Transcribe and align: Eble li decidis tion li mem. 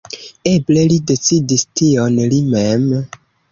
Eble 0.51 0.85
li 0.91 0.97
decidis 1.11 1.67
tion 1.83 2.19
li 2.35 2.43
mem. 2.57 2.91